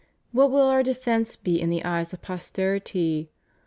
[0.31, 3.29] What will our defence be in the eyes of posterity?